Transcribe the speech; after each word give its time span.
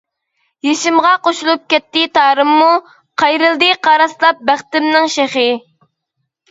يېشىمغا 0.67 1.11
قوشۇلۇپ 1.27 1.67
كەتتى 1.75 2.07
تارىممۇ، 2.19 2.71
قايرىلدى 3.25 3.71
قاراسلاپ 3.91 4.43
بەختىمنىڭ 4.51 5.17
شېخى. 5.21 5.51